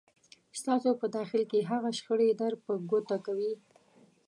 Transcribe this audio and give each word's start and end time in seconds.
ستاسو 0.59 0.91
په 1.01 1.07
داخل 1.17 1.41
کې 1.51 1.67
هغه 1.71 1.89
شخړې 1.97 2.29
در 2.41 2.53
په 2.63 2.71
ګوته 2.89 3.17
کوي. 3.25 3.53